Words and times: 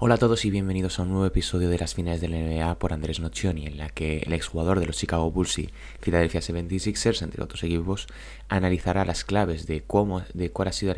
Hola 0.00 0.16
a 0.16 0.18
todos 0.18 0.44
y 0.44 0.50
bienvenidos 0.50 0.98
a 0.98 1.02
un 1.02 1.10
nuevo 1.10 1.24
episodio 1.24 1.68
de 1.68 1.78
las 1.78 1.94
finales 1.94 2.20
de 2.20 2.26
la 2.26 2.36
NBA 2.36 2.80
por 2.80 2.92
Andrés 2.92 3.20
Nocioni, 3.20 3.66
en 3.66 3.78
la 3.78 3.88
que 3.90 4.18
el 4.26 4.32
exjugador 4.32 4.80
de 4.80 4.86
los 4.86 4.96
Chicago 4.96 5.30
Bulls 5.30 5.56
y 5.60 5.70
Philadelphia 6.00 6.40
76ers, 6.40 7.22
entre 7.22 7.44
otros 7.44 7.62
equipos, 7.62 8.08
analizará 8.48 9.04
las 9.04 9.24
claves 9.24 9.68
de 9.68 9.84
cómo, 9.84 10.22
de 10.34 10.50
cuál 10.50 10.66
ha 10.66 10.72
sido 10.72 10.92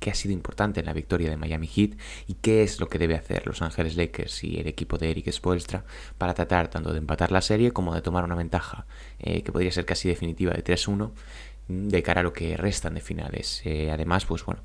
qué 0.00 0.10
ha 0.10 0.14
sido 0.14 0.34
importante 0.34 0.80
en 0.80 0.86
la 0.86 0.92
victoria 0.92 1.30
de 1.30 1.36
Miami 1.36 1.68
Heat 1.68 1.92
y 2.26 2.34
qué 2.34 2.64
es 2.64 2.80
lo 2.80 2.88
que 2.88 2.98
debe 2.98 3.14
hacer 3.14 3.46
Los 3.46 3.62
Ángeles 3.62 3.96
Lakers 3.96 4.42
y 4.42 4.58
el 4.58 4.66
equipo 4.66 4.98
de 4.98 5.12
Eric 5.12 5.30
Spoelstra 5.30 5.84
para 6.18 6.34
tratar 6.34 6.68
tanto 6.68 6.92
de 6.92 6.98
empatar 6.98 7.30
la 7.30 7.40
serie 7.40 7.70
como 7.70 7.94
de 7.94 8.02
tomar 8.02 8.24
una 8.24 8.34
ventaja 8.34 8.84
eh, 9.20 9.42
que 9.42 9.52
podría 9.52 9.70
ser 9.70 9.86
casi 9.86 10.08
definitiva 10.08 10.52
de 10.52 10.64
3-1 10.64 11.12
de 11.68 12.02
cara 12.02 12.20
a 12.20 12.24
lo 12.24 12.32
que 12.32 12.56
restan 12.56 12.94
de 12.94 13.00
finales. 13.00 13.62
Eh, 13.64 13.90
además, 13.90 14.26
pues 14.26 14.44
bueno, 14.44 14.62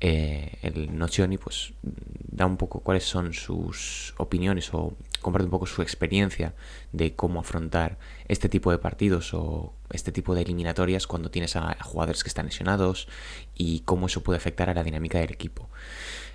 eh, 0.00 0.58
el 0.62 0.96
Nocioni 0.96 1.38
pues 1.38 1.72
da 1.82 2.46
un 2.46 2.56
poco 2.56 2.80
cuáles 2.80 3.04
son 3.04 3.32
sus 3.32 4.14
opiniones 4.18 4.72
o 4.74 4.94
comparte 5.20 5.46
un 5.46 5.50
poco 5.50 5.66
su 5.66 5.82
experiencia 5.82 6.54
de 6.92 7.14
cómo 7.14 7.40
afrontar 7.40 7.98
este 8.28 8.48
tipo 8.48 8.70
de 8.70 8.78
partidos 8.78 9.32
o 9.34 9.72
este 9.90 10.12
tipo 10.12 10.34
de 10.34 10.42
eliminatorias 10.42 11.06
cuando 11.06 11.30
tienes 11.30 11.56
a 11.56 11.76
jugadores 11.82 12.22
que 12.22 12.28
están 12.28 12.46
lesionados 12.46 13.08
y 13.54 13.80
cómo 13.80 14.06
eso 14.06 14.22
puede 14.22 14.36
afectar 14.36 14.68
a 14.68 14.74
la 14.74 14.84
dinámica 14.84 15.18
del 15.18 15.32
equipo. 15.32 15.68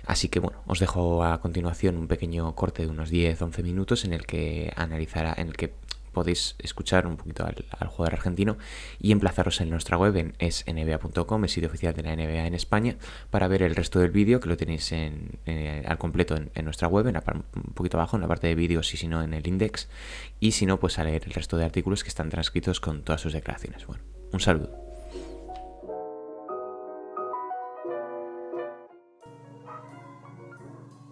Así 0.04 0.28
que 0.28 0.40
bueno, 0.40 0.62
os 0.66 0.80
dejo 0.80 1.24
a 1.24 1.40
continuación 1.40 1.96
un 1.96 2.08
pequeño 2.08 2.54
corte 2.56 2.82
de 2.82 2.88
unos 2.88 3.12
10-11 3.12 3.62
minutos 3.62 4.04
en 4.04 4.12
el 4.12 4.26
que 4.26 4.72
analizará, 4.76 5.34
en 5.36 5.48
el 5.48 5.56
que 5.56 5.74
podéis 6.12 6.54
escuchar 6.58 7.06
un 7.06 7.16
poquito 7.16 7.44
al, 7.44 7.88
jugador 7.88 8.14
argentino 8.14 8.58
y 9.00 9.12
emplazaros 9.12 9.60
en 9.60 9.70
nuestra 9.70 9.96
web 9.96 10.16
en 10.16 10.34
snba.com, 10.50 11.44
el 11.44 11.50
sitio 11.50 11.68
oficial 11.68 11.94
de 11.94 12.02
la 12.02 12.14
NBA 12.14 12.46
en 12.46 12.54
España, 12.54 12.96
para 13.30 13.48
ver 13.48 13.62
el 13.62 13.74
resto 13.74 13.98
del 13.98 14.10
vídeo 14.10 14.40
que 14.40 14.48
lo 14.48 14.56
tenéis 14.56 14.92
en, 14.92 15.38
al 15.86 15.98
completo 15.98 16.36
en, 16.36 16.64
nuestra 16.64 16.88
web, 16.88 17.06
en 17.08 17.16
un 17.16 17.74
poquito 17.74 17.96
abajo, 17.96 18.16
en 18.16 18.22
la 18.22 18.28
parte 18.28 18.46
de 18.46 18.54
vídeos 18.54 18.92
y 18.94 18.96
si 18.96 19.08
no 19.08 19.22
en 19.22 19.34
el 19.34 19.46
index, 19.46 19.88
y 20.40 20.52
si 20.52 20.66
no, 20.66 20.78
pues 20.78 20.98
a 20.98 21.04
leer 21.04 21.22
el 21.24 21.32
resto 21.32 21.56
de 21.56 21.64
artículos 21.64 22.02
que 22.02 22.08
están 22.08 22.30
transcritos 22.30 22.80
con 22.80 23.02
todas 23.02 23.20
sus 23.20 23.32
declaraciones. 23.32 23.86
Bueno, 23.86 24.02
un 24.32 24.40
saludo. 24.40 24.91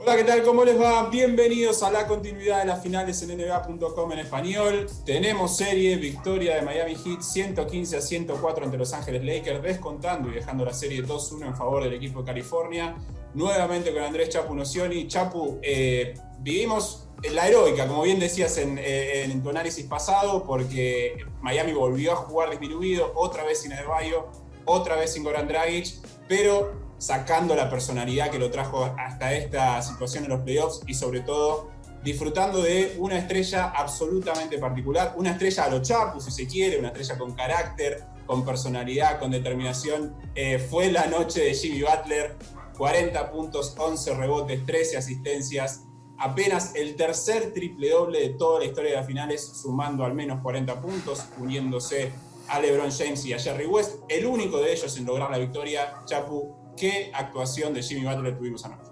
Hola, 0.02 0.16
¿qué 0.16 0.24
tal? 0.24 0.42
¿Cómo 0.42 0.64
les 0.64 0.80
va? 0.80 1.10
Bienvenidos 1.10 1.82
a 1.82 1.90
la 1.90 2.06
continuidad 2.06 2.60
de 2.60 2.64
las 2.64 2.82
finales 2.82 3.20
en 3.20 3.36
NBA.com 3.36 4.12
en 4.12 4.20
español. 4.20 4.86
Tenemos 5.04 5.58
serie, 5.58 5.96
victoria 5.96 6.56
de 6.56 6.62
Miami 6.62 6.94
Heat 6.94 7.20
115 7.20 7.98
a 7.98 8.00
104 8.00 8.64
ante 8.64 8.78
Los 8.78 8.94
Ángeles 8.94 9.22
Lakers, 9.22 9.62
descontando 9.62 10.30
y 10.30 10.36
dejando 10.36 10.64
la 10.64 10.72
serie 10.72 11.04
2-1 11.04 11.48
en 11.48 11.54
favor 11.54 11.84
del 11.84 11.92
equipo 11.92 12.20
de 12.20 12.24
California. 12.24 12.96
Nuevamente 13.34 13.92
con 13.92 14.02
Andrés 14.02 14.30
Chapu 14.30 14.54
Nocioni. 14.54 15.06
Chapu, 15.06 15.58
eh, 15.60 16.14
vivimos 16.38 17.10
la 17.30 17.46
heroica, 17.46 17.86
como 17.86 18.02
bien 18.02 18.18
decías 18.18 18.56
en, 18.56 18.78
eh, 18.78 19.24
en, 19.24 19.42
tu 19.42 19.50
análisis 19.50 19.84
pasado, 19.84 20.44
porque 20.44 21.26
Miami 21.42 21.74
volvió 21.74 22.12
a 22.12 22.16
jugar 22.16 22.48
disminuido, 22.48 23.12
otra 23.16 23.44
vez 23.44 23.60
sin 23.60 23.74
Adebayo, 23.74 24.28
otra 24.64 24.96
vez 24.96 25.12
sin 25.12 25.24
Goran 25.24 25.46
Dragic, 25.46 25.94
pero 26.26 26.89
sacando 27.00 27.54
la 27.54 27.70
personalidad 27.70 28.30
que 28.30 28.38
lo 28.38 28.50
trajo 28.50 28.94
hasta 28.98 29.32
esta 29.32 29.80
situación 29.80 30.24
en 30.24 30.30
los 30.30 30.40
playoffs 30.42 30.82
y 30.86 30.92
sobre 30.92 31.20
todo 31.20 31.70
disfrutando 32.04 32.62
de 32.62 32.94
una 32.98 33.18
estrella 33.18 33.70
absolutamente 33.70 34.58
particular, 34.58 35.14
una 35.16 35.32
estrella 35.32 35.64
a 35.64 35.70
lo 35.70 35.80
Chapu, 35.80 36.20
si 36.20 36.30
se 36.30 36.46
quiere, 36.46 36.78
una 36.78 36.88
estrella 36.88 37.16
con 37.16 37.32
carácter, 37.32 38.04
con 38.26 38.44
personalidad, 38.44 39.18
con 39.18 39.30
determinación. 39.30 40.14
Eh, 40.34 40.58
fue 40.58 40.92
la 40.92 41.06
noche 41.06 41.40
de 41.40 41.54
Jimmy 41.54 41.82
Butler, 41.82 42.36
40 42.76 43.30
puntos, 43.30 43.74
11 43.78 44.14
rebotes, 44.14 44.66
13 44.66 44.98
asistencias, 44.98 45.84
apenas 46.18 46.74
el 46.74 46.96
tercer 46.96 47.54
triple 47.54 47.90
doble 47.90 48.20
de 48.20 48.28
toda 48.30 48.60
la 48.60 48.66
historia 48.66 48.90
de 48.90 48.96
las 48.96 49.06
finales, 49.06 49.42
sumando 49.42 50.04
al 50.04 50.12
menos 50.12 50.42
40 50.42 50.80
puntos, 50.82 51.24
uniéndose 51.38 52.12
a 52.48 52.60
LeBron 52.60 52.90
James 52.90 53.24
y 53.24 53.32
a 53.32 53.38
Jerry 53.38 53.66
West, 53.66 54.00
el 54.08 54.26
único 54.26 54.58
de 54.58 54.72
ellos 54.72 54.96
en 54.98 55.06
lograr 55.06 55.30
la 55.30 55.38
victoria. 55.38 56.02
Chapu, 56.04 56.59
qué 56.80 57.12
actuación 57.14 57.74
de 57.74 57.82
Jimmy 57.82 58.06
Butler 58.06 58.38
tuvimos 58.38 58.64
anoche. 58.64 58.90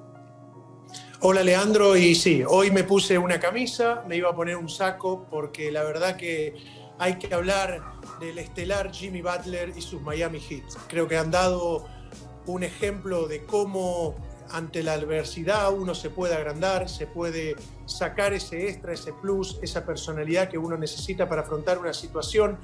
Hola 1.20 1.42
Leandro, 1.42 1.96
y 1.96 2.14
sí, 2.14 2.44
hoy 2.46 2.70
me 2.70 2.84
puse 2.84 3.18
una 3.18 3.40
camisa, 3.40 4.04
me 4.06 4.16
iba 4.16 4.28
a 4.28 4.36
poner 4.36 4.56
un 4.56 4.68
saco, 4.68 5.26
porque 5.30 5.72
la 5.72 5.82
verdad 5.82 6.16
que 6.16 6.54
hay 6.98 7.18
que 7.18 7.34
hablar 7.34 7.82
del 8.20 8.38
estelar 8.38 8.92
Jimmy 8.92 9.22
Butler 9.22 9.72
y 9.74 9.80
sus 9.80 10.02
Miami 10.02 10.38
Heat. 10.38 10.64
Creo 10.86 11.08
que 11.08 11.16
han 11.16 11.30
dado 11.30 11.86
un 12.46 12.62
ejemplo 12.62 13.26
de 13.26 13.44
cómo 13.44 14.14
ante 14.50 14.82
la 14.82 14.94
adversidad 14.94 15.72
uno 15.72 15.94
se 15.94 16.10
puede 16.10 16.34
agrandar, 16.34 16.88
se 16.88 17.06
puede 17.06 17.56
sacar 17.86 18.32
ese 18.32 18.68
extra, 18.68 18.92
ese 18.92 19.12
plus, 19.12 19.58
esa 19.62 19.84
personalidad 19.84 20.48
que 20.48 20.58
uno 20.58 20.76
necesita 20.76 21.28
para 21.28 21.42
afrontar 21.42 21.78
una 21.78 21.92
situación 21.92 22.58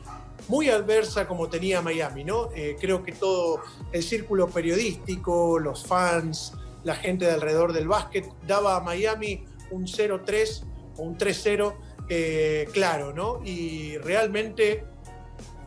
muy 0.49 0.69
adversa 0.69 1.27
como 1.27 1.49
tenía 1.49 1.81
Miami, 1.81 2.25
¿no? 2.25 2.51
Eh, 2.55 2.77
creo 2.81 3.03
que 3.03 3.13
todo 3.13 3.61
el 3.93 4.03
círculo 4.03 4.49
periodístico, 4.49 5.59
los 5.59 5.87
fans, 5.87 6.53
la 6.83 6.95
gente 6.95 7.25
de 7.25 7.33
alrededor 7.33 7.73
del 7.73 7.89
básquet 7.89 8.31
daba 8.47 8.77
a 8.77 8.81
Miami 8.81 9.45
un 9.71 9.87
0-3 9.87 10.65
o 10.97 11.03
un 11.03 11.17
3-0 11.17 11.75
eh, 12.09 12.69
claro, 12.73 13.13
¿no? 13.15 13.41
Y 13.45 13.97
realmente 13.99 14.85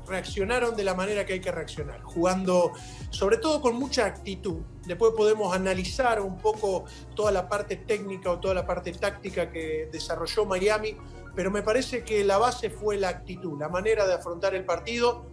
reaccionaron 0.07 0.75
de 0.75 0.83
la 0.83 0.93
manera 0.93 1.25
que 1.25 1.33
hay 1.33 1.39
que 1.39 1.51
reaccionar, 1.51 2.01
jugando 2.01 2.71
sobre 3.09 3.37
todo 3.37 3.61
con 3.61 3.75
mucha 3.75 4.05
actitud. 4.05 4.57
Después 4.85 5.13
podemos 5.15 5.55
analizar 5.55 6.21
un 6.21 6.37
poco 6.37 6.85
toda 7.15 7.31
la 7.31 7.47
parte 7.47 7.75
técnica 7.77 8.31
o 8.31 8.39
toda 8.39 8.53
la 8.53 8.65
parte 8.65 8.91
táctica 8.93 9.51
que 9.51 9.89
desarrolló 9.91 10.45
Miami, 10.45 10.95
pero 11.35 11.51
me 11.51 11.61
parece 11.61 12.03
que 12.03 12.23
la 12.23 12.37
base 12.37 12.69
fue 12.69 12.97
la 12.97 13.09
actitud, 13.09 13.59
la 13.59 13.69
manera 13.69 14.07
de 14.07 14.13
afrontar 14.13 14.55
el 14.55 14.65
partido 14.65 15.25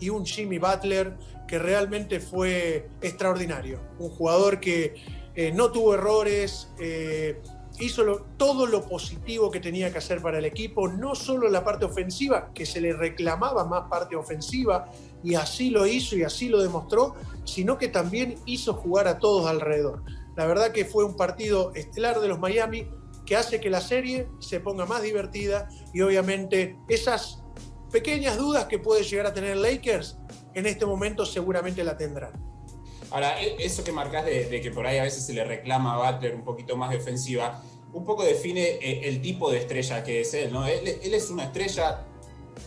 y 0.00 0.10
un 0.10 0.24
Jimmy 0.24 0.58
Butler 0.58 1.16
que 1.46 1.58
realmente 1.58 2.20
fue 2.20 2.88
extraordinario. 3.00 3.80
Un 3.98 4.10
jugador 4.10 4.60
que 4.60 4.94
eh, 5.34 5.52
no 5.52 5.72
tuvo 5.72 5.94
errores, 5.94 6.68
eh, 6.78 7.40
hizo 7.80 8.26
todo 8.36 8.66
lo 8.66 8.84
positivo 8.84 9.50
que 9.50 9.60
tenía 9.60 9.92
que 9.92 9.98
hacer 9.98 10.20
para 10.20 10.38
el 10.38 10.44
equipo, 10.44 10.88
no 10.88 11.14
solo 11.14 11.48
la 11.48 11.64
parte 11.64 11.84
ofensiva, 11.84 12.50
que 12.52 12.66
se 12.66 12.80
le 12.80 12.92
reclamaba 12.92 13.64
más 13.64 13.88
parte 13.88 14.16
ofensiva, 14.16 14.90
y 15.22 15.34
así 15.34 15.70
lo 15.70 15.86
hizo 15.86 16.16
y 16.16 16.22
así 16.22 16.48
lo 16.48 16.60
demostró, 16.60 17.14
sino 17.44 17.78
que 17.78 17.88
también 17.88 18.36
hizo 18.46 18.74
jugar 18.74 19.08
a 19.08 19.18
todos 19.18 19.46
alrededor. 19.46 20.02
La 20.36 20.46
verdad 20.46 20.72
que 20.72 20.84
fue 20.84 21.04
un 21.04 21.16
partido 21.16 21.72
estelar 21.74 22.20
de 22.20 22.28
los 22.28 22.38
Miami 22.38 22.86
que 23.26 23.36
hace 23.36 23.60
que 23.60 23.70
la 23.70 23.80
serie 23.80 24.28
se 24.38 24.60
ponga 24.60 24.86
más 24.86 25.02
divertida 25.02 25.68
y 25.92 26.00
obviamente 26.00 26.78
esas 26.88 27.42
pequeñas 27.90 28.38
dudas 28.38 28.66
que 28.66 28.78
puede 28.78 29.02
llegar 29.02 29.26
a 29.26 29.34
tener 29.34 29.56
Lakers 29.56 30.18
en 30.54 30.66
este 30.66 30.86
momento 30.86 31.26
seguramente 31.26 31.84
la 31.84 31.96
tendrán. 31.96 32.32
Ahora, 33.10 33.40
e, 33.42 33.56
eso 33.64 33.84
que 33.84 33.92
marcas 33.92 34.24
de, 34.24 34.60
que 34.60 34.70
por 34.70 34.86
ahí 34.86 34.98
a 34.98 35.02
veces 35.02 35.24
se 35.24 35.32
le 35.32 35.44
reclama 35.44 35.94
a 35.94 36.12
Butler 36.12 36.34
un 36.34 36.44
poquito 36.44 36.76
más 36.76 36.90
defensiva, 36.90 37.62
un 37.92 38.04
poco 38.04 38.22
define 38.22 38.62
eh, 38.62 39.08
el 39.08 39.22
tipo 39.22 39.50
de 39.50 39.58
estrella 39.58 40.04
que 40.04 40.20
es 40.20 40.34
él, 40.34 40.52
¿no? 40.52 40.66
Él, 40.66 40.86
es 40.86 41.30
una 41.30 41.44
estrella, 41.44 42.04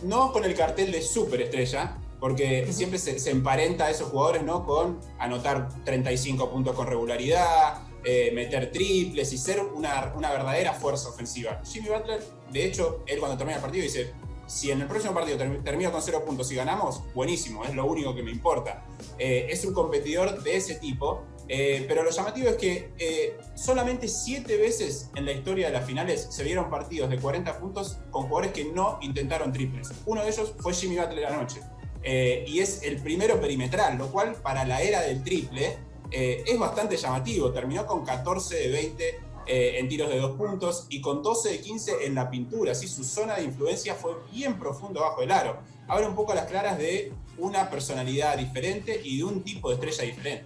no 0.02 0.32
con 0.32 0.44
el 0.44 0.54
cartel 0.54 0.90
de 0.90 1.00
superestrella, 1.02 1.96
porque 2.18 2.68
siempre 2.72 2.98
se, 2.98 3.30
emparenta 3.30 3.86
a 3.86 3.90
esos 3.90 4.10
jugadores, 4.10 4.42
¿no? 4.42 4.64
Con 4.64 5.00
anotar 5.18 5.68
35 5.84 6.50
puntos 6.50 6.74
con 6.74 6.86
regularidad, 6.86 7.82
eh, 8.04 8.30
meter 8.34 8.70
triples 8.72 9.32
y 9.32 9.38
ser 9.38 9.60
una, 9.60 10.12
una 10.16 10.30
verdadera 10.30 10.72
fuerza 10.72 11.08
ofensiva. 11.08 11.60
Jimmy 11.64 11.88
Butler, 11.88 12.22
de 12.50 12.64
hecho, 12.64 13.02
él 13.06 13.18
cuando 13.18 13.36
termina 13.36 13.56
el 13.56 13.62
partido 13.62 13.82
dice, 13.82 14.12
si 14.52 14.70
en 14.70 14.82
el 14.82 14.86
próximo 14.86 15.14
partido 15.14 15.38
termino 15.64 15.90
con 15.90 16.02
cero 16.02 16.22
puntos 16.26 16.52
y 16.52 16.56
ganamos, 16.56 17.02
buenísimo, 17.14 17.64
es 17.64 17.74
lo 17.74 17.86
único 17.86 18.14
que 18.14 18.22
me 18.22 18.30
importa. 18.30 18.84
Eh, 19.18 19.46
es 19.48 19.64
un 19.64 19.72
competidor 19.72 20.42
de 20.42 20.56
ese 20.56 20.74
tipo, 20.74 21.22
eh, 21.48 21.86
pero 21.88 22.02
lo 22.02 22.10
llamativo 22.10 22.50
es 22.50 22.56
que 22.56 22.92
eh, 22.98 23.38
solamente 23.54 24.08
siete 24.08 24.58
veces 24.58 25.10
en 25.16 25.24
la 25.24 25.32
historia 25.32 25.68
de 25.68 25.72
las 25.72 25.86
finales 25.86 26.28
se 26.30 26.44
vieron 26.44 26.68
partidos 26.68 27.08
de 27.08 27.18
40 27.18 27.58
puntos 27.58 27.96
con 28.10 28.24
jugadores 28.24 28.52
que 28.52 28.66
no 28.66 28.98
intentaron 29.00 29.54
triples. 29.54 29.90
Uno 30.04 30.22
de 30.22 30.28
ellos 30.28 30.52
fue 30.58 30.74
Jimmy 30.74 30.96
Butler 30.96 31.26
anoche. 31.26 31.60
y 32.04 32.58
es 32.58 32.82
el 32.82 33.00
primero 33.00 33.40
perimetral, 33.40 33.96
lo 33.96 34.08
cual 34.08 34.34
para 34.34 34.66
la 34.66 34.82
era 34.82 35.00
del 35.00 35.22
triple 35.24 35.78
es 36.10 36.58
bastante 36.58 36.98
llamativo. 36.98 37.52
Terminó 37.52 37.86
con 37.86 38.04
14 38.04 38.54
de 38.54 38.68
20 38.68 39.20
eh, 39.46 39.78
en 39.78 39.88
tiros 39.88 40.08
de 40.08 40.18
dos 40.18 40.36
puntos 40.36 40.86
y 40.88 41.00
con 41.00 41.22
12 41.22 41.50
de 41.50 41.60
15 41.60 42.06
en 42.06 42.14
la 42.14 42.30
pintura. 42.30 42.74
¿sí? 42.74 42.86
Su 42.88 43.04
zona 43.04 43.36
de 43.36 43.44
influencia 43.44 43.94
fue 43.94 44.12
bien 44.32 44.58
profundo 44.58 45.00
bajo 45.00 45.22
el 45.22 45.30
aro. 45.30 45.58
Abre 45.88 46.06
un 46.06 46.14
poco 46.14 46.34
las 46.34 46.46
claras 46.46 46.78
de 46.78 47.12
una 47.38 47.68
personalidad 47.68 48.36
diferente 48.36 49.00
y 49.02 49.18
de 49.18 49.24
un 49.24 49.42
tipo 49.42 49.68
de 49.68 49.74
estrella 49.74 50.04
diferente. 50.04 50.44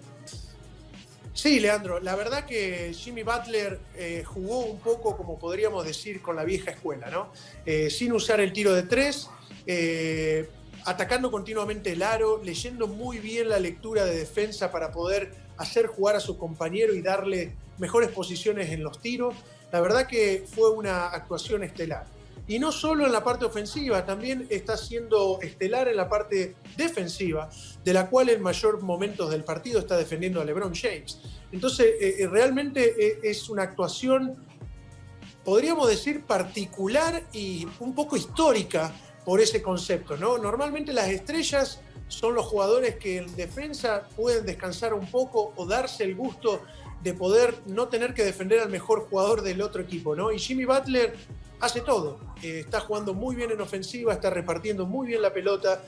Sí, 1.34 1.60
Leandro, 1.60 2.00
la 2.00 2.16
verdad 2.16 2.46
que 2.46 2.94
Jimmy 2.94 3.22
Butler 3.22 3.78
eh, 3.94 4.24
jugó 4.24 4.60
un 4.60 4.78
poco, 4.78 5.16
como 5.16 5.38
podríamos 5.38 5.84
decir, 5.84 6.22
con 6.22 6.34
la 6.34 6.44
vieja 6.44 6.70
escuela, 6.70 7.10
¿no? 7.10 7.30
Eh, 7.66 7.90
sin 7.90 8.12
usar 8.12 8.40
el 8.40 8.54
tiro 8.54 8.72
de 8.72 8.84
tres, 8.84 9.28
atacando 10.86 11.30
continuamente 11.30 11.92
el 11.92 12.02
aro, 12.02 12.40
leyendo 12.42 12.86
muy 12.86 13.18
bien 13.18 13.50
la 13.50 13.60
lectura 13.60 14.06
de 14.06 14.16
defensa 14.16 14.70
para 14.72 14.92
poder 14.92 15.34
hacer 15.58 15.86
jugar 15.86 16.16
a 16.16 16.20
su 16.20 16.38
compañero 16.38 16.94
y 16.94 17.02
darle 17.02 17.52
mejores 17.78 18.10
posiciones 18.10 18.70
en 18.70 18.82
los 18.82 19.00
tiros. 19.00 19.34
La 19.72 19.80
verdad 19.80 20.06
que 20.06 20.44
fue 20.48 20.70
una 20.70 21.08
actuación 21.08 21.62
estelar. 21.62 22.06
Y 22.48 22.60
no 22.60 22.70
solo 22.70 23.06
en 23.06 23.12
la 23.12 23.24
parte 23.24 23.44
ofensiva, 23.44 24.06
también 24.06 24.46
está 24.50 24.76
siendo 24.76 25.40
estelar 25.42 25.88
en 25.88 25.96
la 25.96 26.08
parte 26.08 26.54
defensiva, 26.76 27.50
de 27.84 27.92
la 27.92 28.08
cual 28.08 28.28
en 28.28 28.40
mayor 28.40 28.82
momentos 28.82 29.30
del 29.30 29.42
partido 29.42 29.80
está 29.80 29.96
defendiendo 29.96 30.40
a 30.40 30.44
LeBron 30.44 30.72
James. 30.72 31.18
Entonces, 31.50 31.86
eh, 32.00 32.16
eh, 32.20 32.28
realmente 32.28 32.94
eh, 32.98 33.18
es 33.24 33.48
una 33.48 33.64
actuación, 33.64 34.46
podríamos 35.44 35.88
decir, 35.88 36.22
particular 36.22 37.24
y 37.32 37.66
un 37.80 37.94
poco 37.94 38.16
histórica 38.16 38.94
por 39.24 39.40
ese 39.40 39.60
concepto. 39.60 40.16
¿no? 40.16 40.38
Normalmente 40.38 40.92
las 40.92 41.08
estrellas 41.08 41.80
son 42.06 42.36
los 42.36 42.46
jugadores 42.46 42.94
que 42.94 43.18
en 43.18 43.34
defensa 43.34 44.08
pueden 44.14 44.46
descansar 44.46 44.94
un 44.94 45.10
poco 45.10 45.52
o 45.56 45.66
darse 45.66 46.04
el 46.04 46.14
gusto 46.14 46.62
de 47.02 47.14
poder 47.14 47.54
no 47.66 47.88
tener 47.88 48.14
que 48.14 48.24
defender 48.24 48.60
al 48.60 48.70
mejor 48.70 49.08
jugador 49.08 49.42
del 49.42 49.62
otro 49.62 49.82
equipo, 49.82 50.16
¿no? 50.16 50.32
Y 50.32 50.38
Jimmy 50.38 50.64
Butler 50.64 51.14
hace 51.60 51.80
todo. 51.80 52.18
Eh, 52.42 52.60
está 52.60 52.80
jugando 52.80 53.14
muy 53.14 53.36
bien 53.36 53.50
en 53.50 53.60
ofensiva, 53.60 54.12
está 54.12 54.30
repartiendo 54.30 54.86
muy 54.86 55.08
bien 55.08 55.22
la 55.22 55.32
pelota 55.32 55.82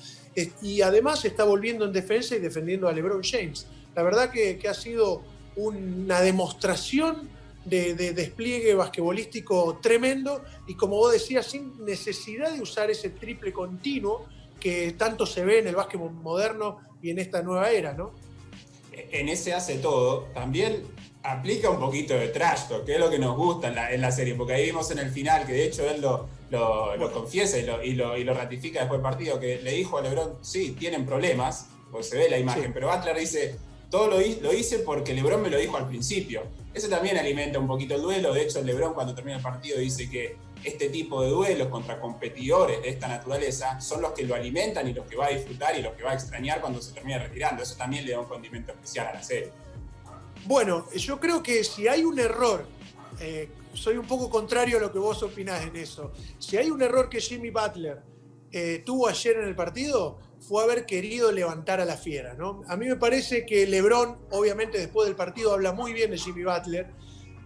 y 0.62 0.82
además 0.82 1.24
está 1.24 1.44
volviendo 1.44 1.84
en 1.84 1.92
defensa 1.92 2.36
y 2.36 2.38
defendiendo 2.38 2.88
a 2.88 2.92
LeBron 2.92 3.22
James. 3.22 3.66
La 3.94 4.02
verdad 4.02 4.30
que, 4.30 4.60
ha 4.68 4.74
sido 4.74 5.22
una 5.56 6.20
demostración 6.20 7.28
de, 7.64 7.94
despliegue 7.94 8.74
basquetbolístico 8.74 9.78
tremendo 9.82 10.42
y 10.66 10.74
como 10.74 10.96
vos 10.96 11.12
decías, 11.12 11.46
sin 11.46 11.84
necesidad 11.84 12.52
de 12.52 12.62
usar 12.62 12.90
ese 12.90 13.10
triple 13.10 13.52
continuo 13.52 14.26
que 14.60 14.92
tanto 14.92 15.26
se 15.26 15.44
ve 15.44 15.58
en 15.58 15.68
el 15.68 15.74
básquetbol 15.74 16.12
moderno 16.12 16.78
y 17.02 17.10
en 17.10 17.18
esta 17.18 17.42
nueva 17.42 17.70
era, 17.70 17.92
¿no? 17.92 18.12
En 18.92 19.28
ese 19.28 19.54
hace 19.54 19.78
todo, 19.78 20.26
también 20.34 20.82
aplica 21.28 21.70
un 21.70 21.78
poquito 21.78 22.14
de 22.14 22.28
trash 22.28 22.68
talk, 22.68 22.84
que 22.84 22.94
es 22.94 23.00
lo 23.00 23.10
que 23.10 23.18
nos 23.18 23.36
gusta 23.36 23.68
en 23.92 24.00
la, 24.00 24.10
serie, 24.10 24.34
porque 24.34 24.54
ahí 24.54 24.66
vimos 24.66 24.90
en 24.90 24.98
el 24.98 25.10
final, 25.10 25.46
que 25.46 25.52
de 25.52 25.64
hecho 25.64 25.88
él 25.88 26.00
lo, 26.00 26.28
lo, 26.50 27.12
confiesa 27.12 27.58
y 27.58 27.64
lo, 27.94 28.16
y 28.16 28.24
lo, 28.24 28.34
ratifica 28.34 28.80
después 28.80 28.98
del 28.98 29.02
partido, 29.02 29.38
que 29.38 29.60
le 29.62 29.72
dijo 29.72 29.98
a 29.98 30.02
Lebron, 30.02 30.38
sí, 30.40 30.74
tienen 30.78 31.04
problemas, 31.04 31.66
pues 31.90 32.08
se 32.08 32.16
ve 32.16 32.30
la 32.30 32.38
imagen, 32.38 32.72
pero 32.72 32.90
Butler 32.90 33.16
dice, 33.18 33.56
todo 33.90 34.08
lo, 34.08 34.16
lo, 34.18 34.52
hice 34.52 34.80
porque 34.80 35.14
Lebron 35.14 35.42
me 35.42 35.50
lo 35.50 35.58
dijo 35.58 35.76
al 35.76 35.86
principio. 35.86 36.42
Eso 36.74 36.88
también 36.88 37.16
alimenta 37.16 37.58
un 37.58 37.66
poquito 37.66 37.94
el 37.94 38.02
duelo, 38.02 38.32
de 38.32 38.42
hecho 38.42 38.62
Lebron 38.62 38.94
cuando 38.94 39.14
termina 39.14 39.36
el 39.36 39.42
partido 39.42 39.78
dice 39.78 40.08
que 40.08 40.36
este 40.64 40.88
tipo 40.88 41.22
de 41.22 41.30
duelos 41.30 41.68
contra 41.68 42.00
competidores 42.00 42.82
de 42.82 42.90
esta 42.90 43.08
naturaleza 43.08 43.80
son 43.80 44.02
los 44.02 44.12
que 44.12 44.24
lo 44.24 44.34
alimentan 44.34 44.88
y 44.88 44.92
los 44.92 45.06
que 45.06 45.16
va 45.16 45.26
a 45.26 45.30
disfrutar 45.30 45.78
y 45.78 45.82
los 45.82 45.94
que 45.94 46.02
va 46.02 46.10
a 46.10 46.14
extrañar 46.14 46.60
cuando 46.60 46.82
se 46.82 46.92
termine 46.92 47.18
retirando. 47.18 47.62
Eso 47.62 47.76
también 47.76 48.04
le 48.04 48.12
da 48.12 48.20
un 48.20 48.26
condimento 48.26 48.72
especial 48.72 49.06
a 49.06 49.14
la 49.14 49.22
serie. 49.22 49.50
Bueno, 50.46 50.88
yo 50.92 51.20
creo 51.20 51.42
que 51.42 51.64
si 51.64 51.88
hay 51.88 52.04
un 52.04 52.18
error, 52.18 52.66
eh, 53.20 53.48
soy 53.74 53.96
un 53.96 54.06
poco 54.06 54.30
contrario 54.30 54.78
a 54.78 54.80
lo 54.80 54.92
que 54.92 54.98
vos 54.98 55.22
opinás 55.22 55.64
en 55.64 55.76
eso. 55.76 56.12
Si 56.38 56.56
hay 56.56 56.70
un 56.70 56.82
error 56.82 57.08
que 57.08 57.20
Jimmy 57.20 57.50
Butler 57.50 58.02
eh, 58.50 58.82
tuvo 58.84 59.08
ayer 59.08 59.36
en 59.36 59.46
el 59.46 59.54
partido, 59.54 60.18
fue 60.40 60.62
haber 60.62 60.86
querido 60.86 61.30
levantar 61.32 61.80
a 61.80 61.84
la 61.84 61.96
fiera. 61.96 62.34
¿no? 62.34 62.62
A 62.68 62.76
mí 62.76 62.86
me 62.86 62.96
parece 62.96 63.44
que 63.44 63.66
LeBron, 63.66 64.18
obviamente 64.30 64.78
después 64.78 65.06
del 65.06 65.16
partido, 65.16 65.52
habla 65.52 65.72
muy 65.72 65.92
bien 65.92 66.10
de 66.10 66.18
Jimmy 66.18 66.44
Butler 66.44 66.86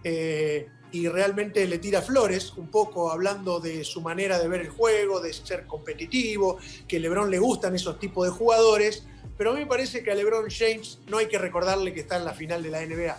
eh, 0.03 0.67
y 0.91 1.07
realmente 1.07 1.67
le 1.67 1.79
tira 1.79 2.01
flores, 2.01 2.53
un 2.55 2.69
poco 2.69 3.11
hablando 3.11 3.59
de 3.59 3.83
su 3.83 4.01
manera 4.01 4.39
de 4.39 4.47
ver 4.47 4.61
el 4.61 4.69
juego, 4.69 5.19
de 5.19 5.33
ser 5.33 5.65
competitivo, 5.65 6.57
que 6.87 6.99
LeBron 6.99 7.29
le 7.29 7.39
gustan 7.39 7.75
esos 7.75 7.99
tipos 7.99 8.25
de 8.25 8.31
jugadores 8.31 9.05
pero 9.37 9.51
a 9.51 9.53
mí 9.53 9.61
me 9.61 9.65
parece 9.65 10.03
que 10.03 10.11
a 10.11 10.15
LeBron 10.15 10.49
James 10.49 10.99
no 11.07 11.17
hay 11.17 11.27
que 11.27 11.37
recordarle 11.37 11.93
que 11.93 12.01
está 12.01 12.17
en 12.17 12.25
la 12.25 12.33
final 12.33 12.61
de 12.61 12.69
la 12.69 12.85
NBA. 12.85 13.17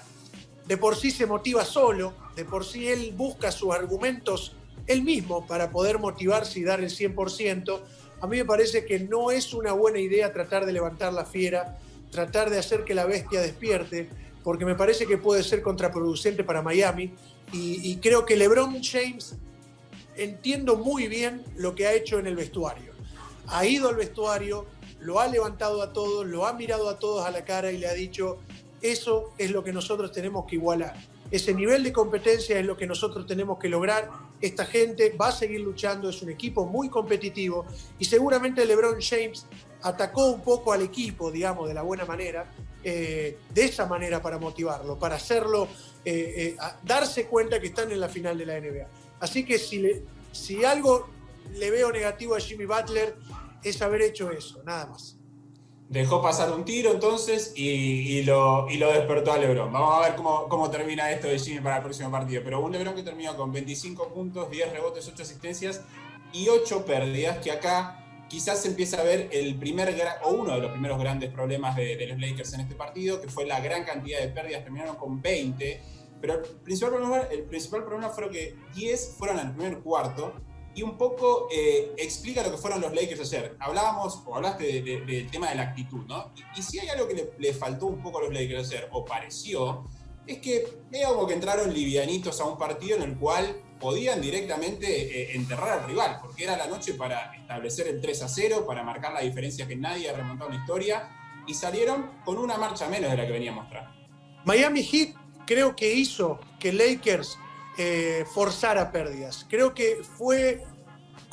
De 0.66 0.76
por 0.76 0.96
sí 0.96 1.10
se 1.10 1.26
motiva 1.26 1.64
solo, 1.64 2.14
de 2.36 2.44
por 2.44 2.64
sí 2.64 2.88
él 2.88 3.12
busca 3.16 3.52
sus 3.52 3.74
argumentos 3.74 4.56
él 4.86 5.02
mismo 5.02 5.46
para 5.46 5.70
poder 5.70 5.98
motivarse 5.98 6.60
y 6.60 6.62
dar 6.62 6.80
el 6.80 6.90
100%. 6.90 7.80
A 8.20 8.26
mí 8.26 8.38
me 8.38 8.44
parece 8.44 8.84
que 8.84 9.00
no 9.00 9.30
es 9.30 9.52
una 9.54 9.72
buena 9.72 9.98
idea 9.98 10.32
tratar 10.32 10.66
de 10.66 10.72
levantar 10.72 11.12
la 11.12 11.24
fiera, 11.24 11.78
tratar 12.10 12.50
de 12.50 12.58
hacer 12.58 12.84
que 12.84 12.94
la 12.94 13.06
bestia 13.06 13.40
despierte, 13.40 14.08
porque 14.42 14.64
me 14.64 14.74
parece 14.74 15.06
que 15.06 15.18
puede 15.18 15.42
ser 15.42 15.62
contraproducente 15.62 16.44
para 16.44 16.62
Miami. 16.62 17.12
Y, 17.52 17.90
y 17.90 17.96
creo 17.96 18.24
que 18.24 18.36
LeBron 18.36 18.82
James 18.82 19.36
entiendo 20.16 20.76
muy 20.76 21.08
bien 21.08 21.44
lo 21.56 21.74
que 21.74 21.86
ha 21.86 21.92
hecho 21.92 22.18
en 22.18 22.26
el 22.26 22.36
vestuario. 22.36 22.92
Ha 23.46 23.66
ido 23.66 23.88
al 23.88 23.96
vestuario, 23.96 24.66
lo 25.04 25.20
ha 25.20 25.28
levantado 25.28 25.82
a 25.82 25.92
todos, 25.92 26.26
lo 26.26 26.46
ha 26.46 26.54
mirado 26.54 26.88
a 26.88 26.98
todos 26.98 27.26
a 27.26 27.30
la 27.30 27.44
cara 27.44 27.70
y 27.70 27.78
le 27.78 27.86
ha 27.86 27.92
dicho, 27.92 28.38
eso 28.80 29.32
es 29.36 29.50
lo 29.50 29.62
que 29.62 29.72
nosotros 29.72 30.10
tenemos 30.12 30.46
que 30.46 30.56
igualar. 30.56 30.96
Ese 31.30 31.52
nivel 31.52 31.82
de 31.82 31.92
competencia 31.92 32.58
es 32.58 32.64
lo 32.64 32.76
que 32.76 32.86
nosotros 32.86 33.26
tenemos 33.26 33.58
que 33.58 33.68
lograr. 33.68 34.10
Esta 34.40 34.64
gente 34.64 35.14
va 35.20 35.28
a 35.28 35.32
seguir 35.32 35.60
luchando, 35.60 36.08
es 36.08 36.22
un 36.22 36.30
equipo 36.30 36.64
muy 36.66 36.88
competitivo 36.88 37.66
y 37.98 38.04
seguramente 38.06 38.64
LeBron 38.64 38.96
James 39.00 39.46
atacó 39.82 40.30
un 40.30 40.40
poco 40.40 40.72
al 40.72 40.80
equipo, 40.80 41.30
digamos, 41.30 41.68
de 41.68 41.74
la 41.74 41.82
buena 41.82 42.06
manera, 42.06 42.50
eh, 42.82 43.36
de 43.52 43.64
esa 43.64 43.86
manera 43.86 44.22
para 44.22 44.38
motivarlo, 44.38 44.98
para 44.98 45.16
hacerlo, 45.16 45.68
eh, 46.04 46.56
eh, 46.56 46.56
darse 46.82 47.26
cuenta 47.26 47.60
que 47.60 47.66
están 47.66 47.92
en 47.92 48.00
la 48.00 48.08
final 48.08 48.38
de 48.38 48.46
la 48.46 48.58
NBA. 48.58 48.86
Así 49.20 49.44
que 49.44 49.58
si, 49.58 49.82
si 50.32 50.64
algo 50.64 51.08
le 51.52 51.70
veo 51.70 51.92
negativo 51.92 52.34
a 52.34 52.40
Jimmy 52.40 52.64
Butler 52.64 53.16
es 53.64 53.82
haber 53.82 54.02
hecho 54.02 54.30
eso, 54.30 54.62
nada 54.64 54.86
más. 54.86 55.18
Dejó 55.88 56.22
pasar 56.22 56.50
un 56.52 56.64
tiro 56.64 56.92
entonces 56.92 57.52
y, 57.54 58.22
lo, 58.22 58.66
despertó 58.66 59.32
a 59.32 59.38
Lebron. 59.38 59.72
Vamos 59.72 59.94
a 59.94 60.08
ver 60.08 60.16
cómo, 60.16 60.70
termina 60.70 61.10
esto 61.10 61.28
de 61.28 61.38
Jimmy 61.38 61.60
para 61.60 61.76
el 61.76 61.82
próximo 61.82 62.10
partido. 62.10 62.42
Pero 62.42 62.60
un 62.60 62.72
Lebron 62.72 62.94
que 62.94 63.02
terminó 63.02 63.36
con 63.36 63.52
25 63.52 64.08
puntos, 64.08 64.50
10 64.50 64.72
rebotes, 64.72 65.06
8 65.06 65.22
asistencias 65.22 65.82
y 66.32 66.48
8 66.48 66.84
pérdidas, 66.86 67.38
que 67.38 67.52
acá 67.52 68.00
quizás 68.28 68.62
se 68.62 68.68
empieza 68.68 69.00
a 69.00 69.04
ver 69.04 69.28
el 69.30 69.56
primer 69.56 69.94
o 70.24 70.30
uno 70.30 70.54
de 70.54 70.62
los 70.62 70.72
primeros 70.72 70.98
grandes 70.98 71.30
problemas 71.30 71.76
de, 71.76 71.96
de, 71.96 72.06
los 72.06 72.18
Lakers 72.18 72.54
en 72.54 72.60
este 72.60 72.74
partido, 72.74 73.20
que 73.20 73.28
fue 73.28 73.44
la 73.44 73.60
gran 73.60 73.84
cantidad 73.84 74.20
de 74.20 74.28
pérdidas, 74.28 74.64
terminaron 74.64 74.96
con 74.96 75.20
20. 75.20 75.82
Pero 76.20 76.34
el 76.34 76.40
principal 76.40 76.94
problema, 76.94 77.18
el 77.30 77.42
principal 77.42 77.84
problema 77.84 78.08
fue 78.08 78.30
que 78.30 78.56
10 78.74 79.16
fueron 79.18 79.38
al 79.38 79.54
primer 79.54 79.80
cuarto 79.80 80.32
y 80.74 80.82
un 80.82 80.96
poco 80.98 81.48
eh, 81.52 81.92
explica 81.96 82.42
lo 82.42 82.50
que 82.50 82.56
fueron 82.56 82.80
los 82.80 82.92
Lakers 82.92 83.20
ayer. 83.20 83.56
Hablábamos, 83.60 84.22
o 84.26 84.34
hablaste 84.34 84.82
del 84.82 85.30
tema 85.30 85.50
de 85.50 85.54
la 85.56 85.62
actitud, 85.62 86.04
¿no? 86.06 86.32
Y, 86.56 86.62
si 86.62 86.78
hay 86.80 86.88
algo 86.88 87.06
que 87.06 87.32
le, 87.38 87.54
faltó 87.54 87.86
un 87.86 88.02
poco 88.02 88.18
a 88.18 88.22
los 88.22 88.32
Lakers 88.32 88.70
ayer, 88.70 88.88
o 88.92 89.04
pareció, 89.04 89.88
es 90.26 90.38
que 90.38 90.66
medio 90.90 91.14
como 91.14 91.26
que 91.26 91.34
entraron 91.34 91.72
livianitos 91.72 92.40
a 92.40 92.44
un 92.44 92.58
partido 92.58 92.96
en 92.96 93.02
el 93.02 93.16
cual 93.16 93.60
podían 93.78 94.20
directamente 94.20 94.86
eh, 94.88 95.36
enterrar 95.36 95.80
al 95.80 95.86
rival, 95.86 96.18
porque 96.22 96.44
era 96.44 96.56
la 96.56 96.66
noche 96.66 96.94
para 96.94 97.34
establecer 97.34 97.86
el 97.86 98.00
3 98.00 98.22
a 98.22 98.28
0, 98.28 98.64
para 98.66 98.82
marcar 98.82 99.12
la 99.12 99.20
diferencia 99.20 99.68
que 99.68 99.76
nadie 99.76 100.10
ha 100.10 100.14
remontado 100.14 100.50
en 100.50 100.56
la 100.56 100.62
historia, 100.62 101.08
y 101.46 101.54
salieron 101.54 102.10
con 102.24 102.38
una 102.38 102.56
marcha 102.56 102.88
menos 102.88 103.10
de 103.10 103.16
la 103.16 103.26
que 103.26 103.32
venía 103.32 103.52
a 103.52 103.54
mostrar. 103.54 103.94
Miami 104.44 104.82
Heat 104.82 105.14
creo 105.46 105.76
que 105.76 105.92
hizo 105.92 106.40
que 106.58 106.72
Lakers 106.72 107.38
eh, 107.78 108.24
forzar 108.32 108.78
a 108.78 108.92
pérdidas. 108.92 109.46
Creo 109.48 109.74
que 109.74 110.02
fue 110.16 110.62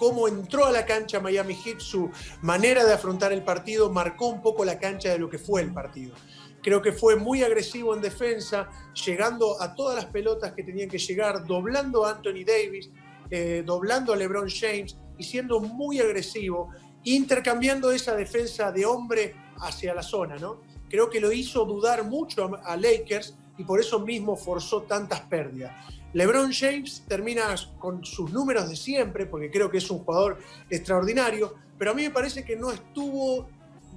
como 0.02 0.28
entró 0.28 0.66
a 0.66 0.72
la 0.72 0.84
cancha 0.84 1.20
Miami 1.20 1.54
Heat, 1.54 1.80
su 1.80 2.10
manera 2.42 2.84
de 2.84 2.92
afrontar 2.92 3.32
el 3.32 3.44
partido 3.44 3.92
marcó 3.92 4.30
un 4.30 4.42
poco 4.42 4.66
la 4.66 4.80
cancha 4.80 5.10
de 5.10 5.20
lo 5.20 5.30
que 5.30 5.38
fue 5.38 5.62
el 5.62 5.72
partido. 5.72 6.16
Creo 6.64 6.82
que 6.82 6.92
fue 6.92 7.16
muy 7.16 7.44
agresivo 7.44 7.94
en 7.94 8.02
defensa, 8.02 8.68
llegando 9.06 9.62
a 9.62 9.76
todas 9.76 9.96
las 9.96 10.06
pelotas 10.06 10.54
que 10.54 10.64
tenían 10.64 10.90
que 10.90 10.98
llegar, 10.98 11.46
doblando 11.46 12.04
a 12.04 12.14
Anthony 12.14 12.44
Davis, 12.44 12.90
eh, 13.30 13.62
doblando 13.64 14.12
a 14.12 14.16
LeBron 14.16 14.50
James 14.50 14.98
y 15.20 15.24
siendo 15.24 15.60
muy 15.60 16.00
agresivo, 16.00 16.70
intercambiando 17.04 17.92
esa 17.92 18.16
defensa 18.16 18.72
de 18.72 18.88
hombre 18.88 19.36
hacia 19.58 19.94
la 19.94 20.02
zona, 20.02 20.38
¿no? 20.38 20.62
Creo 20.90 21.12
que 21.12 21.20
lo 21.20 21.32
hizo 21.32 21.64
dudar 21.66 22.04
mucho 22.06 22.50
a 22.64 22.76
Lakers 22.76 23.36
y 23.58 23.64
por 23.64 23.80
eso 23.80 24.00
mismo 24.00 24.36
forzó 24.36 24.82
tantas 24.82 25.22
pérdidas. 25.22 25.74
LeBron 26.14 26.52
James 26.52 27.04
termina 27.08 27.56
con 27.80 28.04
sus 28.04 28.32
números 28.32 28.70
de 28.70 28.76
siempre, 28.76 29.26
porque 29.26 29.50
creo 29.50 29.70
que 29.70 29.78
es 29.78 29.90
un 29.90 30.00
jugador 30.00 30.40
extraordinario, 30.70 31.56
pero 31.78 31.92
a 31.92 31.94
mí 31.94 32.04
me 32.04 32.12
parece 32.12 32.44
que 32.44 32.56
no 32.56 32.72
estuvo 32.72 33.48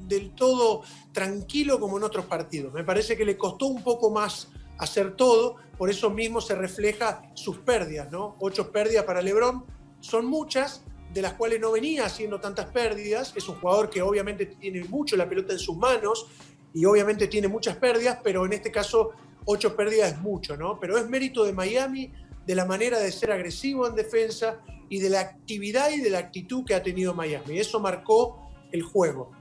del 0.07 0.35
todo 0.35 0.83
tranquilo 1.13 1.81
como 1.81 1.97
en 1.99 2.05
otros 2.05 2.27
partidos. 2.27 2.73
Me 2.73 2.85
parece 2.85 3.17
que 3.17 3.25
le 3.25 3.37
costó 3.37 3.67
un 3.67 3.83
poco 3.83 4.11
más 4.11 4.49
hacer 4.79 5.17
todo, 5.17 5.57
por 5.79 5.91
eso 5.91 6.11
mismo 6.11 6.41
se 6.41 6.55
refleja 6.55 7.23
sus 7.35 7.59
pérdidas, 7.59 8.11
¿no? 8.11 8.37
Ocho 8.41 8.71
pérdidas 8.71 9.05
para 9.05 9.23
LeBron 9.23 9.65
son 10.01 10.27
muchas, 10.27 10.83
de 11.13 11.23
las 11.23 11.35
cuales 11.35 11.61
no 11.61 11.71
venía 11.71 12.07
haciendo 12.07 12.41
tantas 12.41 12.67
pérdidas. 12.67 13.33
Es 13.37 13.49
un 13.49 13.55
jugador 13.57 13.89
que 13.89 14.03
obviamente 14.03 14.47
tiene 14.47 14.83
mucho 14.85 15.17
la 15.17 15.29
pelota 15.29 15.53
en 15.53 15.61
sus 15.61 15.77
manos 15.77 16.27
y 16.73 16.85
obviamente 16.85 17.29
tiene 17.29 17.47
muchas 17.47 17.77
pérdidas, 17.77 18.19
pero 18.23 18.45
en 18.45 18.53
este 18.53 18.73
caso 18.73 19.13
ocho 19.45 19.77
pérdidas 19.77 20.13
es 20.13 20.19
mucho, 20.21 20.57
¿no? 20.57 20.79
Pero 20.81 20.99
es 20.99 21.09
mérito 21.09 21.45
de 21.45 21.53
Miami, 21.53 22.13
de 22.47 22.55
la 22.55 22.65
manera 22.65 22.99
de 22.99 23.11
ser 23.13 23.33
agresivo 23.33 23.87
en 23.87 23.95
defensa 23.95 24.61
y 24.89 24.99
de 24.99 25.11
la 25.11 25.21
actividad 25.21 25.91
y 25.91 26.01
de 26.01 26.11
la 26.11 26.19
actitud 26.19 26.65
que 26.65 26.75
ha 26.75 26.83
tenido 26.83 27.15
Miami. 27.15 27.59
Eso 27.59 27.81
marcó 27.81 28.51
el 28.73 28.83
juego. 28.83 29.33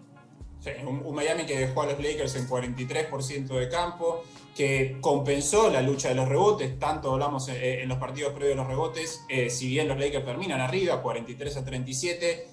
Un, 0.86 1.14
Miami 1.14 1.46
que 1.46 1.60
dejó 1.60 1.82
a 1.82 1.88
los 1.88 2.02
Lakers 2.02 2.36
en 2.36 2.48
43% 2.48 3.48
de 3.48 3.70
campo, 3.70 4.24
que 4.56 4.98
compensó 5.02 5.70
la 5.70 5.82
lucha 5.82 6.10
de 6.10 6.16
los 6.16 6.30
rebotes, 6.30 6.80
tanto 6.80 7.12
hablamos 7.12 7.50
eh, 7.50 7.82
en 7.82 7.90
los 7.90 7.98
partidos 7.98 8.32
previos 8.32 8.56
de 8.56 8.56
los 8.56 8.68
rebotes, 8.68 9.26
eh, 9.28 9.50
si 9.50 9.68
bien 9.68 9.90
los 9.90 10.00
Lakers 10.00 10.24
terminan 10.24 10.62
arriba, 10.62 11.02
43 11.02 11.58
a 11.58 11.66
37, 11.66 12.48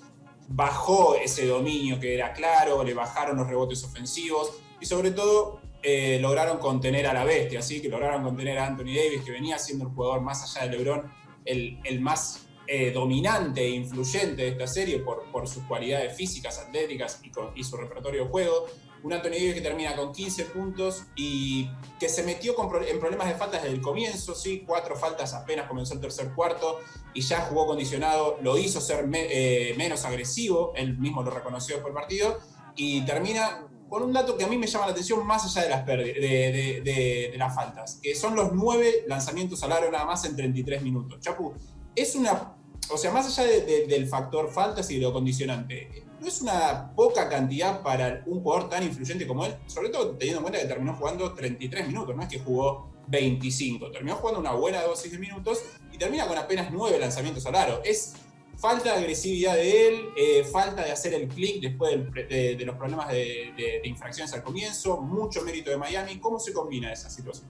bajó 0.49 1.14
ese 1.14 1.47
dominio 1.47 2.00
que 2.00 2.14
era 2.14 2.33
claro, 2.33 2.83
le 2.83 2.95
bajaron 2.95 3.37
los 3.37 3.47
rebotes 3.47 3.85
ofensivos 3.85 4.54
y 4.80 4.87
sobre 4.87 5.12
todo 5.12 5.61
eh, 5.83 6.19
lograron 6.21 6.59
contener 6.59 7.07
a 7.07 7.15
la 7.15 7.25
bestia, 7.25 7.61
así 7.61 7.81
que 7.81 7.89
lograron 7.89 8.23
contener 8.23 8.59
a 8.59 8.67
Anthony 8.67 8.95
Davis, 8.95 9.23
que 9.25 9.33
venía 9.33 9.59
siendo 9.59 9.87
el 9.87 9.93
jugador 9.93 10.21
más 10.21 10.43
allá 10.45 10.69
de 10.69 10.77
LeBron, 10.77 11.11
el, 11.45 11.79
el 11.85 12.01
más 12.01 12.47
dominante 12.95 13.63
e 13.63 13.71
influyente 13.71 14.43
de 14.43 14.49
esta 14.51 14.69
serie 14.69 15.01
por, 15.01 15.25
por 15.33 15.49
sus 15.49 15.65
cualidades 15.65 16.17
físicas, 16.17 16.57
atléticas 16.57 17.21
y, 17.25 17.33
y 17.59 17.65
su 17.65 17.77
repertorio 17.77 18.23
de 18.23 18.31
juego. 18.31 18.67
Un 19.03 19.13
Anthony 19.13 19.31
Davis 19.31 19.55
que 19.55 19.61
termina 19.63 19.97
con 19.97 20.13
15 20.13 20.45
puntos 20.47 21.05
y 21.17 21.71
que 21.99 22.09
se 22.09 22.23
metió 22.23 22.55
en 22.87 23.01
problemas 23.01 23.29
de 23.29 23.35
faltas 23.35 23.63
desde 23.63 23.75
el 23.75 23.81
comienzo, 23.81 24.35
sí, 24.35 24.63
cuatro 24.67 24.95
faltas 24.95 25.33
apenas 25.33 25.67
comenzó 25.67 25.95
el 25.95 26.01
tercer 26.01 26.33
cuarto 26.35 26.81
y 27.15 27.23
ya 27.23 27.41
jugó 27.43 27.67
condicionado, 27.67 28.39
lo 28.43 28.59
hizo 28.59 28.81
ser 28.81 29.09
eh, 29.15 29.75
menos 29.79 30.05
agresivo, 30.05 30.73
él 30.77 30.99
mismo 30.99 31.23
lo 31.23 31.31
reconoció 31.31 31.81
por 31.81 31.91
el 31.91 31.95
partido, 31.95 32.39
y 32.77 33.01
termina 33.03 33.67
con 33.90 34.04
un 34.04 34.12
dato 34.12 34.38
que 34.38 34.44
a 34.44 34.47
mí 34.47 34.56
me 34.56 34.68
llama 34.68 34.87
la 34.87 34.92
atención 34.92 35.26
más 35.26 35.44
allá 35.44 35.64
de 35.64 35.68
las, 35.68 35.85
de, 35.85 37.35
las 37.37 37.54
faltas, 37.54 37.99
que 38.00 38.14
son 38.14 38.37
los 38.37 38.52
nueve 38.52 39.04
lanzamientos 39.09 39.62
al 39.64 39.73
aro 39.73 39.90
nada 39.90 40.04
más 40.04 40.25
en 40.25 40.37
33 40.37 40.80
minutos. 40.80 41.20
Chapu, 41.20 41.52
es 41.97 42.14
una, 42.14 42.54
o 42.88 42.97
sea, 42.97 43.11
más 43.11 43.26
allá 43.26 43.50
del 43.50 44.06
factor 44.06 44.49
faltas 44.49 44.88
y 44.92 44.94
de 44.94 45.02
lo 45.02 45.12
condicionante, 45.12 46.04
no 46.20 46.28
es 46.28 46.40
una 46.40 46.92
poca 46.94 47.28
cantidad 47.28 47.82
para 47.82 48.23
un 48.26 48.40
jugador 48.42 48.68
tan 48.68 48.85
influyente 48.85 49.26
como 49.26 49.44
él, 49.44 49.56
sobre 49.66 49.88
todo 49.88 50.11
teniendo 50.11 50.38
en 50.38 50.42
cuenta 50.44 50.61
que 50.61 50.68
terminó 50.68 50.94
jugando 50.94 51.35
33 51.35 51.88
minutos, 51.88 52.14
no 52.14 52.23
es 52.23 52.28
que 52.28 52.38
jugó 52.38 52.90
25, 53.09 53.90
terminó 53.90 54.14
jugando 54.16 54.38
una 54.38 54.52
buena 54.52 54.82
dosis 54.82 55.11
de 55.11 55.18
minutos 55.18 55.62
y 55.92 55.99
termina 55.99 56.28
con 56.28 56.38
apenas 56.38 56.70
9 56.70 56.97
lanzamientos 56.97 57.44
al 57.47 57.56
aro. 57.56 57.80
Es 57.85 58.14
falta 58.61 58.93
de 58.93 58.99
agresividad 58.99 59.55
de 59.55 59.88
él, 59.88 60.09
eh, 60.17 60.45
falta 60.45 60.85
de 60.85 60.93
hacer 60.93 61.14
el 61.14 61.29
clic 61.29 61.62
después 61.62 61.93
de, 62.12 62.62
los 62.64 62.76
problemas 62.76 63.09
de, 63.09 63.81
infracciones 63.85 64.33
al 64.35 64.43
comienzo, 64.43 65.00
mucho 65.00 65.43
mérito 65.43 65.71
de 65.71 65.79
Miami. 65.79 66.19
¿Cómo 66.19 66.38
se 66.38 66.52
combina 66.52 66.93
esa 66.93 67.09
situación? 67.09 67.49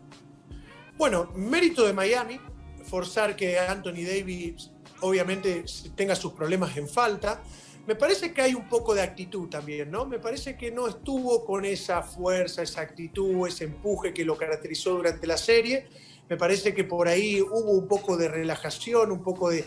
Bueno, 0.96 1.30
mérito 1.34 1.84
de 1.84 1.92
Miami, 1.92 2.40
forzar 2.84 3.34
que 3.34 3.58
Anthony 3.58 4.04
Davis 4.06 4.70
obviamente 5.00 5.64
tenga 5.96 6.14
sus 6.14 6.32
problemas 6.32 6.76
en 6.76 6.88
falta. 6.88 7.42
Me 7.86 7.96
parece 7.96 8.32
que 8.32 8.42
hay 8.42 8.54
un 8.54 8.68
poco 8.68 8.94
de 8.94 9.02
actitud 9.02 9.48
también, 9.48 9.90
¿no? 9.90 10.06
Me 10.06 10.20
parece 10.20 10.56
que 10.56 10.70
no 10.70 10.86
estuvo 10.86 11.44
con 11.44 11.64
esa 11.64 12.02
fuerza, 12.02 12.62
esa 12.62 12.82
actitud, 12.82 13.48
ese 13.48 13.64
empuje 13.64 14.14
que 14.14 14.24
lo 14.24 14.36
caracterizó 14.36 14.94
durante 14.94 15.26
la 15.26 15.36
serie. 15.36 15.88
Me 16.30 16.36
parece 16.36 16.72
que 16.74 16.84
por 16.84 17.08
ahí 17.08 17.42
hubo 17.42 17.72
un 17.72 17.86
poco 17.86 18.16
de 18.16 18.28
relajación, 18.28 19.12
un 19.12 19.22
poco 19.22 19.50
de, 19.50 19.66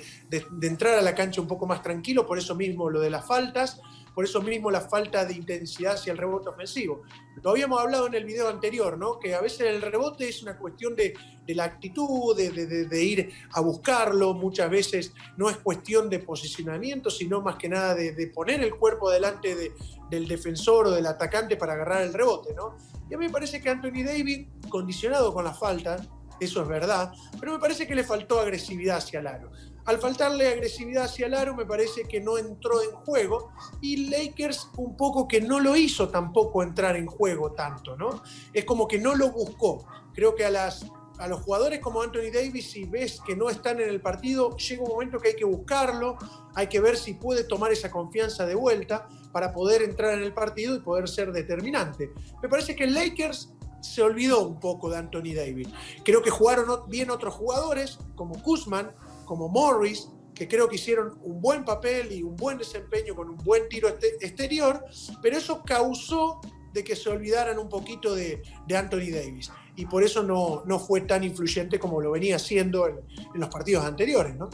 entrar 0.62 0.98
a 0.98 1.01
la 1.01 1.13
cancha 1.13 1.41
un 1.41 1.48
poco 1.48 1.67
más 1.67 1.84
tranquilo, 1.84 2.25
por 2.25 2.39
eso 2.39 2.55
mismo 2.55 2.89
lo 2.89 3.01
de 3.01 3.12
las 3.12 3.27
faltas 3.27 3.79
por 4.13 4.25
eso 4.25 4.41
mismo 4.41 4.70
la 4.70 4.82
falta 4.82 5.25
de 5.25 5.34
intensidad 5.34 5.93
hacia 5.93 6.12
el 6.12 6.17
rebote 6.17 6.50
ofensivo. 6.50 7.01
Lo 7.41 7.50
habíamos 7.50 7.82
hablado 7.82 8.08
en 8.08 8.13
el 8.13 8.25
video 8.25 8.48
anterior, 8.48 8.98
¿no? 8.98 9.20
que 9.20 9.34
a 9.34 9.41
veces 9.41 9.62
el 9.62 9.82
rebote 9.82 10.29
es 10.29 10.43
una 10.43 10.58
cuestión 10.58 10.96
de, 10.96 11.13
la 11.48 11.63
actitud, 11.63 12.36
de, 12.36 13.03
ir 13.03 13.34
a 13.51 13.62
buscarlo, 13.62 14.34
muchas 14.34 14.70
veces 14.70 15.13
no 15.36 15.50
es 15.50 15.58
cuestión 15.58 16.10
de 16.10 16.20
posicionamiento, 16.20 17.10
sino 17.10 17.41
más 17.41 17.55
que 17.55 17.70
nada 17.70 17.96
de, 17.96 18.27
poner 18.27 18.62
el 18.62 18.75
cuerpo 18.75 19.10
delante 19.10 19.74
del 20.10 20.27
defensor 20.27 20.88
o 20.88 20.91
del 20.91 21.08
atacante 21.08 21.58
para 21.58 21.74
agarrar 21.74 22.03
el 22.03 22.13
rebote. 22.13 22.53
¿no? 22.53 22.77
Y 23.10 23.15
a 23.15 23.17
mí 23.17 23.25
me 23.25 23.32
parece 23.32 23.62
que 23.62 23.70
Anthony 23.70 24.03
David, 24.05 24.48
condicionado 24.70 25.34
con 25.34 25.43
la 25.43 25.53
falta, 25.53 25.98
eso 26.39 26.61
es 26.61 26.67
verdad, 26.67 27.11
pero 27.39 27.53
me 27.53 27.59
parece 27.59 27.87
que 27.87 27.95
le 27.95 28.03
faltó 28.03 28.39
agresividad 28.39 28.97
hacia 28.97 29.19
el 29.19 29.27
aro. 29.27 29.51
Al 29.85 29.99
faltarle 29.99 30.47
agresividad 30.47 31.05
hacia 31.05 31.25
el 31.25 31.33
aro, 31.33 31.55
me 31.55 31.65
parece 31.65 32.03
que 32.03 32.21
no 32.21 32.37
entró 32.37 32.81
en 32.81 32.91
juego 32.91 33.51
y 33.81 34.09
Lakers 34.09 34.69
un 34.77 34.95
poco 34.95 35.27
que 35.27 35.41
no 35.41 35.59
lo 35.59 35.75
hizo 35.75 36.07
tampoco 36.07 36.63
entrar 36.63 36.95
en 36.95 37.05
juego 37.05 37.51
tanto, 37.51 37.97
¿no? 37.97 38.23
Es 38.53 38.63
como 38.63 38.87
que 38.87 38.97
no 38.97 39.13
lo 39.15 39.31
buscó. 39.31 39.85
Creo 40.13 40.35
que 40.35 40.45
a, 40.45 40.49
las, 40.49 40.85
a 41.17 41.27
los 41.27 41.41
jugadores 41.41 41.81
como 41.81 42.01
Anthony 42.01 42.31
Davis, 42.33 42.71
si 42.71 42.85
ves 42.85 43.19
que 43.25 43.35
no 43.35 43.49
están 43.49 43.81
en 43.81 43.89
el 43.89 43.99
partido, 43.99 44.55
llega 44.55 44.83
un 44.83 44.89
momento 44.89 45.19
que 45.19 45.29
hay 45.29 45.35
que 45.35 45.45
buscarlo, 45.45 46.17
hay 46.55 46.67
que 46.67 46.79
ver 46.79 46.95
si 46.95 47.15
puede 47.15 47.43
tomar 47.43 47.73
esa 47.73 47.91
confianza 47.91 48.45
de 48.45 48.55
vuelta 48.55 49.09
para 49.33 49.51
poder 49.51 49.81
entrar 49.81 50.13
en 50.13 50.23
el 50.23 50.33
partido 50.33 50.75
y 50.75 50.79
poder 50.79 51.09
ser 51.09 51.33
determinante. 51.33 52.11
Me 52.41 52.47
parece 52.47 52.75
que 52.75 52.87
Lakers 52.87 53.52
se 53.83 54.01
olvidó 54.01 54.47
un 54.47 54.59
poco 54.59 54.89
de 54.89 54.97
Anthony 54.97 55.35
Davis. 55.35 55.67
Creo 56.03 56.21
que 56.21 56.29
jugaron 56.29 56.67
bien 56.89 57.11
otros 57.11 57.33
jugadores, 57.33 57.99
como 58.15 58.41
Kuzman, 58.41 58.95
como 59.25 59.49
Morris, 59.49 60.09
que 60.33 60.47
creo 60.47 60.67
que 60.67 60.75
hicieron 60.75 61.19
un 61.23 61.41
buen 61.41 61.63
papel 61.63 62.11
y 62.11 62.23
un 62.23 62.35
buen 62.35 62.57
desempeño 62.57 63.15
con 63.15 63.29
un 63.29 63.37
buen 63.37 63.67
tiro 63.69 63.89
exterior, 63.89 64.83
pero 65.21 65.37
eso 65.37 65.63
causó 65.63 66.41
de 66.73 66.83
que 66.83 66.95
se 66.95 67.09
olvidaran 67.09 67.59
un 67.59 67.69
poquito 67.69 68.15
de, 68.15 68.41
Anthony 68.75 69.11
Davis. 69.11 69.51
Y 69.75 69.85
por 69.85 70.03
eso 70.03 70.23
no, 70.23 70.63
no, 70.65 70.79
fue 70.79 71.01
tan 71.01 71.23
influyente 71.23 71.77
como 71.77 72.01
lo 72.01 72.11
venía 72.11 72.39
siendo 72.39 72.87
en, 72.87 72.99
los 73.35 73.49
partidos 73.49 73.85
anteriores, 73.85 74.35
¿no? 74.35 74.49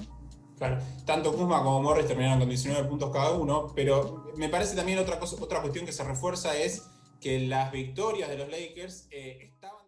Claro, 0.58 0.80
tanto 1.06 1.32
Kuzma 1.32 1.64
como 1.64 1.82
Morris 1.82 2.08
terminaron 2.08 2.40
con 2.40 2.50
19 2.50 2.90
puntos 2.90 3.12
cada 3.12 3.32
uno, 3.32 3.72
pero 3.74 4.26
me 4.36 4.50
parece 4.50 4.76
también 4.76 5.00
otra, 5.00 5.18
otra 5.18 5.62
cuestión 5.62 5.86
que 5.86 5.94
se 5.94 6.04
refuerza 6.04 6.58
es 6.58 6.89
que 7.20 7.40
las 7.42 7.72
victorias 7.72 8.30
de 8.30 8.38
los 8.38 8.50
Lakers 8.50 9.08
eh, 9.12 9.40
estaban 9.42 9.79